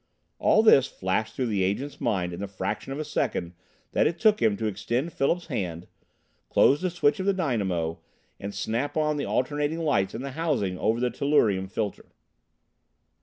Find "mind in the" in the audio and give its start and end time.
2.01-2.47